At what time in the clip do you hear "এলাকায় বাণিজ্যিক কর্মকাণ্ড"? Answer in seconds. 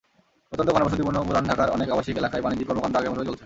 2.21-2.95